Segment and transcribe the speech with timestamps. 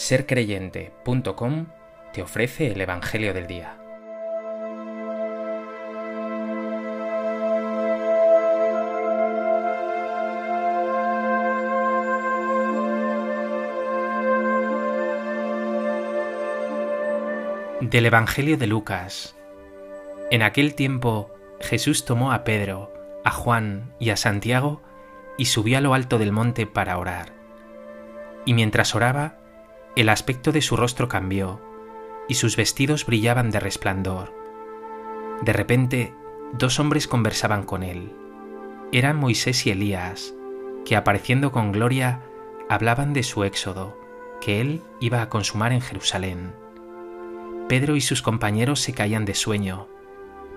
[0.00, 1.66] sercreyente.com
[2.14, 3.76] te ofrece el Evangelio del Día.
[17.82, 19.36] Del Evangelio de Lucas.
[20.30, 21.30] En aquel tiempo
[21.60, 22.90] Jesús tomó a Pedro,
[23.22, 24.80] a Juan y a Santiago
[25.36, 27.34] y subió a lo alto del monte para orar.
[28.46, 29.39] Y mientras oraba,
[30.00, 31.60] el aspecto de su rostro cambió,
[32.26, 34.32] y sus vestidos brillaban de resplandor.
[35.42, 36.14] De repente,
[36.54, 38.10] dos hombres conversaban con él.
[38.92, 40.34] Eran Moisés y Elías,
[40.86, 42.22] que apareciendo con gloria,
[42.70, 43.94] hablaban de su éxodo,
[44.40, 46.54] que él iba a consumar en Jerusalén.
[47.68, 49.86] Pedro y sus compañeros se caían de sueño,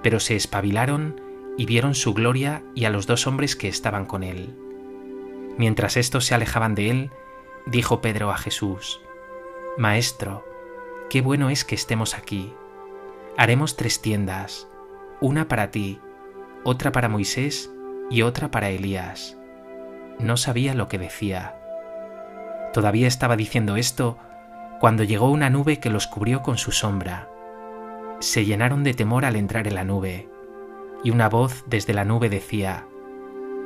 [0.01, 1.19] pero se espabilaron
[1.57, 4.55] y vieron su gloria y a los dos hombres que estaban con él.
[5.57, 7.11] Mientras estos se alejaban de él,
[7.65, 9.02] dijo Pedro a Jesús,
[9.75, 10.45] Maestro,
[11.09, 12.53] qué bueno es que estemos aquí.
[13.37, 14.67] Haremos tres tiendas,
[15.19, 15.99] una para ti,
[16.63, 17.71] otra para Moisés
[18.11, 19.35] y otra para Elías.
[20.19, 21.55] No sabía lo que decía.
[22.71, 24.19] Todavía estaba diciendo esto
[24.79, 27.27] cuando llegó una nube que los cubrió con su sombra.
[28.19, 30.29] Se llenaron de temor al entrar en la nube,
[31.03, 32.85] y una voz desde la nube decía,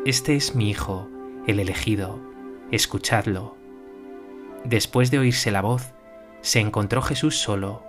[0.05, 1.09] Este es mi Hijo,
[1.47, 2.21] el elegido,
[2.71, 3.57] escuchadlo.
[4.63, 5.93] Después de oírse la voz,
[6.47, 7.83] se encontró Jesús solo.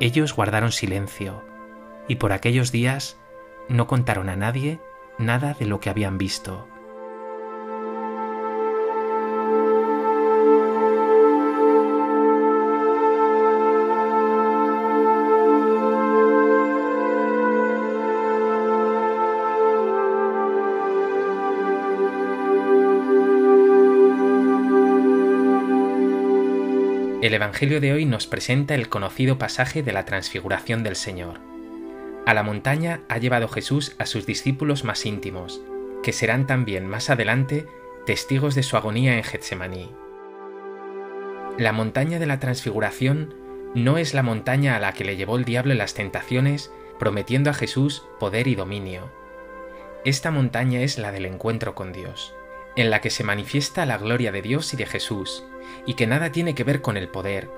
[0.00, 1.44] Ellos guardaron silencio,
[2.08, 3.18] y por aquellos días
[3.68, 4.80] no contaron a nadie
[5.18, 6.66] nada de lo que habían visto.
[27.26, 31.40] El Evangelio de hoy nos presenta el conocido pasaje de la transfiguración del Señor.
[32.24, 35.60] A la montaña ha llevado Jesús a sus discípulos más íntimos,
[36.04, 37.66] que serán también más adelante
[38.06, 39.90] testigos de su agonía en Getsemaní.
[41.58, 43.34] La montaña de la transfiguración
[43.74, 47.50] no es la montaña a la que le llevó el diablo en las tentaciones, prometiendo
[47.50, 49.10] a Jesús poder y dominio.
[50.04, 52.36] Esta montaña es la del encuentro con Dios
[52.76, 55.44] en la que se manifiesta la gloria de Dios y de Jesús,
[55.86, 57.50] y que nada tiene que ver con el poder,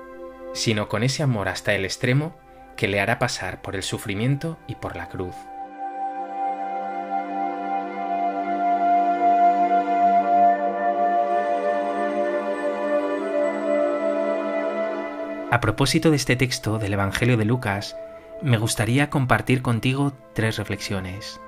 [0.53, 2.35] sino con ese amor hasta el extremo
[2.75, 5.35] que le hará pasar por el sufrimiento y por la cruz.
[15.51, 17.97] A propósito de este texto del Evangelio de Lucas,
[18.41, 21.41] me gustaría compartir contigo tres reflexiones.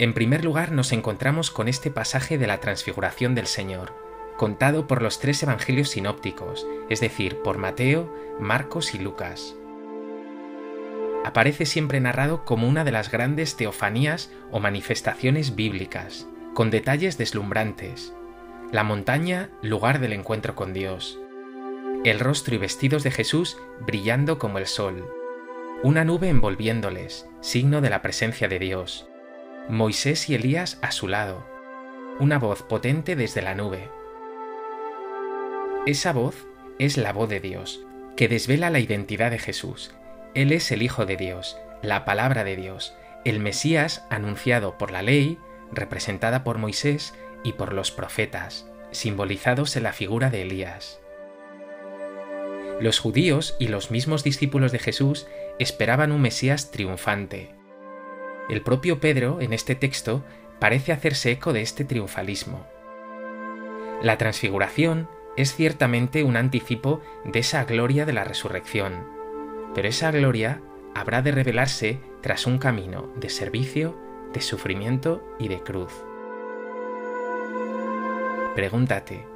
[0.00, 3.92] En primer lugar nos encontramos con este pasaje de la transfiguración del Señor,
[4.36, 9.54] contado por los tres evangelios sinópticos, es decir, por Mateo, Marcos y Lucas.
[11.24, 18.12] Aparece siempre narrado como una de las grandes teofanías o manifestaciones bíblicas, con detalles deslumbrantes.
[18.72, 21.20] La montaña, lugar del encuentro con Dios.
[22.04, 25.08] El rostro y vestidos de Jesús brillando como el sol.
[25.84, 29.06] Una nube envolviéndoles, signo de la presencia de Dios
[29.68, 31.42] Moisés y Elías a su lado,
[32.20, 33.88] una voz potente desde la nube.
[35.86, 36.46] Esa voz
[36.78, 37.80] es la voz de Dios,
[38.14, 39.94] que desvela la identidad de Jesús.
[40.34, 45.00] Él es el Hijo de Dios, la palabra de Dios, el Mesías anunciado por la
[45.00, 45.38] ley,
[45.72, 51.00] representada por Moisés y por los profetas, simbolizados en la figura de Elías.
[52.80, 55.26] Los judíos y los mismos discípulos de Jesús
[55.58, 57.54] esperaban un Mesías triunfante,
[58.48, 60.24] el propio Pedro, en este texto,
[60.58, 62.66] parece hacerse eco de este triunfalismo.
[64.02, 69.06] La transfiguración es ciertamente un anticipo de esa gloria de la resurrección,
[69.74, 70.60] pero esa gloria
[70.94, 73.98] habrá de revelarse tras un camino de servicio,
[74.32, 75.92] de sufrimiento y de cruz.
[78.54, 79.26] Pregúntate,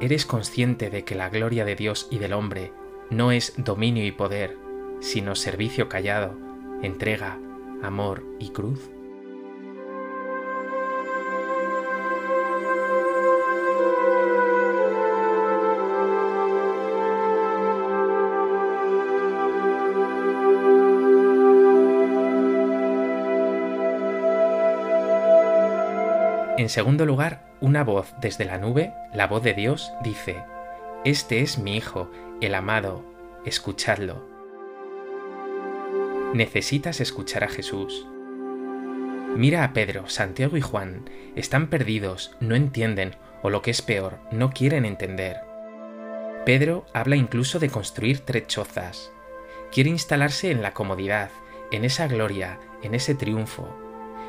[0.00, 2.72] ¿eres consciente de que la gloria de Dios y del hombre
[3.10, 4.56] no es dominio y poder,
[5.00, 6.38] sino servicio callado,
[6.82, 7.38] entrega,
[7.84, 8.90] amor y cruz?
[26.56, 30.44] En segundo lugar, una voz desde la nube, la voz de Dios, dice,
[31.04, 32.10] Este es mi Hijo,
[32.40, 33.04] el amado,
[33.44, 34.33] escuchadlo.
[36.34, 38.08] Necesitas escuchar a Jesús.
[39.36, 41.08] Mira a Pedro, Santiago y Juan.
[41.36, 43.14] Están perdidos, no entienden,
[43.44, 45.36] o lo que es peor, no quieren entender.
[46.44, 49.12] Pedro habla incluso de construir tres chozas.
[49.70, 51.30] Quiere instalarse en la comodidad,
[51.70, 53.72] en esa gloria, en ese triunfo,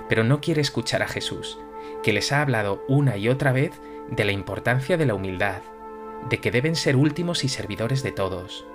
[0.07, 1.57] pero no quiere escuchar a Jesús,
[2.03, 3.71] que les ha hablado una y otra vez
[4.11, 5.63] de la importancia de la humildad,
[6.29, 8.67] de que deben ser últimos y servidores de todos.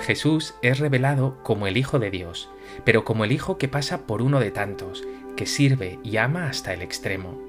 [0.00, 2.50] Jesús es revelado como el Hijo de Dios,
[2.84, 5.04] pero como el Hijo que pasa por uno de tantos,
[5.36, 7.40] que sirve y ama hasta el extremo.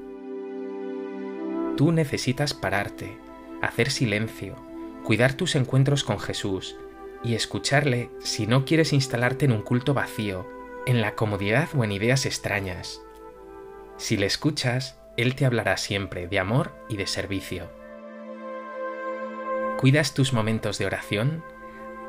[1.78, 3.18] Tú necesitas pararte,
[3.62, 4.56] hacer silencio,
[5.04, 6.76] cuidar tus encuentros con Jesús
[7.24, 10.48] y escucharle si no quieres instalarte en un culto vacío,
[10.86, 13.02] en la comodidad o en ideas extrañas.
[13.98, 17.70] Si le escuchas, Él te hablará siempre de amor y de servicio.
[19.80, 21.44] ¿Cuidas tus momentos de oración?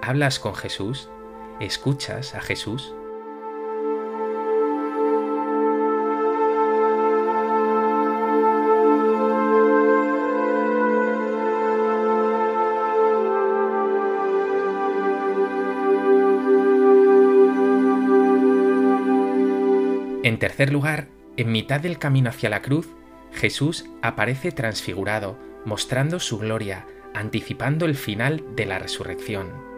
[0.05, 1.09] ¿Hablas con Jesús?
[1.61, 2.93] ¿Escuchas a Jesús?
[20.25, 21.07] En tercer lugar,
[21.37, 22.89] en mitad del camino hacia la cruz,
[23.33, 29.72] Jesús aparece transfigurado, mostrando su gloria, anticipando el final de la resurrección.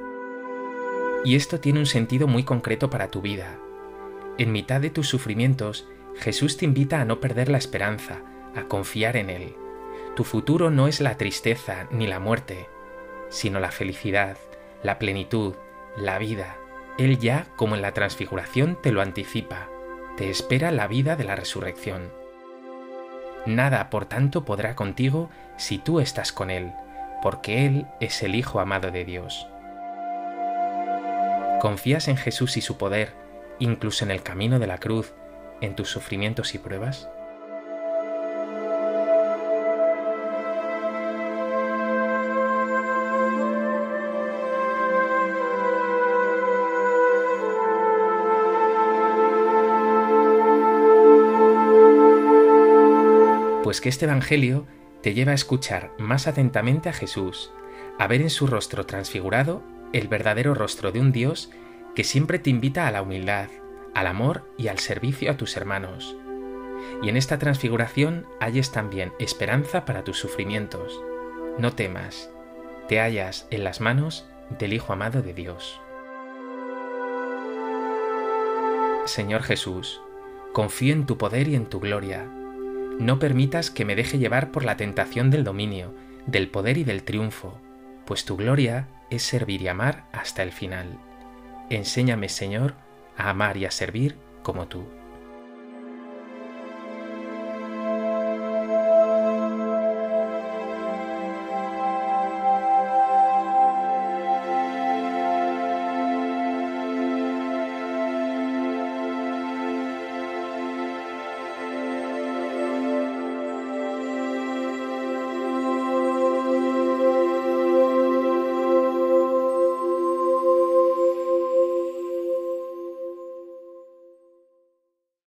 [1.24, 3.58] Y esto tiene un sentido muy concreto para tu vida.
[4.36, 8.20] En mitad de tus sufrimientos, Jesús te invita a no perder la esperanza,
[8.54, 9.56] a confiar en Él.
[10.16, 12.68] Tu futuro no es la tristeza ni la muerte,
[13.30, 14.36] sino la felicidad,
[14.82, 15.54] la plenitud,
[15.96, 16.56] la vida.
[16.98, 19.68] Él ya, como en la transfiguración, te lo anticipa.
[20.16, 22.12] Te espera la vida de la resurrección.
[23.46, 26.72] Nada, por tanto, podrá contigo si tú estás con Él,
[27.22, 29.48] porque Él es el Hijo amado de Dios.
[31.64, 33.14] ¿Confías en Jesús y su poder,
[33.58, 35.14] incluso en el camino de la cruz,
[35.62, 37.08] en tus sufrimientos y pruebas?
[53.62, 54.66] Pues que este Evangelio
[55.00, 57.50] te lleva a escuchar más atentamente a Jesús,
[57.98, 59.62] a ver en su rostro transfigurado
[59.94, 61.50] el verdadero rostro de un Dios
[61.94, 63.48] que siempre te invita a la humildad,
[63.94, 66.16] al amor y al servicio a tus hermanos.
[67.00, 71.00] Y en esta transfiguración halles también esperanza para tus sufrimientos.
[71.58, 72.28] No temas,
[72.88, 74.26] te hallas en las manos
[74.58, 75.80] del Hijo amado de Dios.
[79.04, 80.00] Señor Jesús,
[80.52, 82.24] confío en tu poder y en tu gloria.
[82.98, 85.94] No permitas que me deje llevar por la tentación del dominio,
[86.26, 87.60] del poder y del triunfo,
[88.06, 90.98] pues tu gloria es servir y amar hasta el final.
[91.70, 92.74] Enséñame, Señor,
[93.16, 94.86] a amar y a servir como tú.